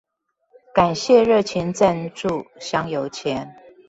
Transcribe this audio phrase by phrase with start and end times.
[0.73, 3.53] 感謝熱情贊助香油錢